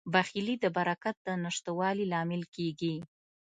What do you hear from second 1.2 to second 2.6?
د نشتوالي لامل